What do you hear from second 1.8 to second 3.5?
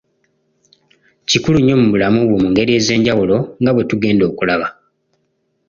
mu bulamu bwo mu ngeri ez’enjawulo